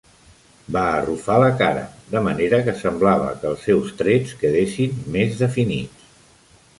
Va 0.75 0.83
arrufar 0.93 1.35
la 1.41 1.49
cara, 1.59 1.83
de 2.15 2.23
manera 2.27 2.61
que 2.69 2.75
semblava 2.79 3.27
que 3.43 3.47
els 3.51 3.65
seus 3.69 3.91
trets 4.01 4.33
quedessin 4.45 4.97
més 5.17 5.37
definits. 5.43 6.09